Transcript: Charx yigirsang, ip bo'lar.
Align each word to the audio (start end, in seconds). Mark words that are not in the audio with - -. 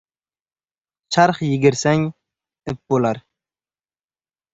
Charx 1.17 1.37
yigirsang, 1.49 2.05
ip 2.73 2.79
bo'lar. 2.95 3.21